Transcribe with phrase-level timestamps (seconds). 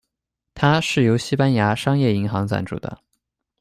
[0.55, 3.03] 它是由西班牙商业银行赞助的。